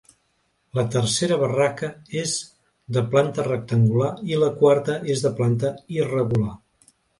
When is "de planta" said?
2.97-3.47, 5.29-5.75